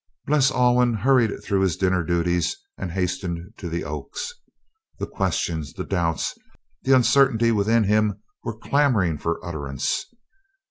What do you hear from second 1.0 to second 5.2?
hurried through his dinner duties and hastened to the Oaks. The